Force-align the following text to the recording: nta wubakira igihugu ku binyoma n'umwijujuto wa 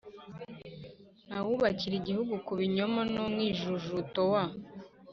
nta 1.27 1.39
wubakira 1.45 1.95
igihugu 2.01 2.33
ku 2.45 2.53
binyoma 2.59 3.01
n'umwijujuto 3.13 4.21
wa 4.33 4.43